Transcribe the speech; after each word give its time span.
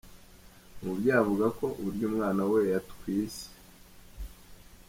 Umubyeyi 0.81 1.17
avuga 1.21 1.45
ko 1.57 1.65
uburyo 1.79 2.03
umwana 2.09 2.41
we 2.51 2.59
yatwise 2.73 3.45